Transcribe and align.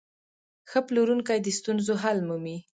ښه 0.69 0.79
پلورونکی 0.87 1.39
د 1.41 1.47
ستونزو 1.57 1.93
حل 2.03 2.17
مومي. 2.27 2.57